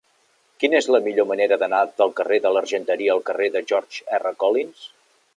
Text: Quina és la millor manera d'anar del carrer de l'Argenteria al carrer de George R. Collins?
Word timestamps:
Quina 0.61 0.77
és 0.83 0.87
la 0.93 0.99
millor 1.07 1.25
manera 1.31 1.57
d'anar 1.63 1.81
del 2.01 2.13
carrer 2.19 2.39
de 2.45 2.51
l'Argenteria 2.55 3.13
al 3.17 3.21
carrer 3.27 3.49
de 3.57 3.61
George 3.73 4.07
R. 4.19 4.33
Collins? 4.45 4.89